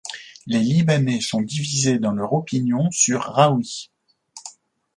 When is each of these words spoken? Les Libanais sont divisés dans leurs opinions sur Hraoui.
Les 0.47 0.57
Libanais 0.63 1.21
sont 1.21 1.41
divisés 1.43 1.99
dans 1.99 2.13
leurs 2.13 2.33
opinions 2.33 2.89
sur 2.89 3.21
Hraoui. 3.29 3.91